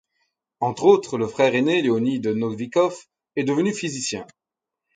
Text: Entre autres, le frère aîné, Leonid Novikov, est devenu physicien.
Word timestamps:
Entre 0.61 0.85
autres, 0.85 1.19
le 1.19 1.27
frère 1.27 1.53
aîné, 1.53 1.83
Leonid 1.83 2.25
Novikov, 2.25 2.95
est 3.35 3.43
devenu 3.43 3.71
physicien. 3.71 4.25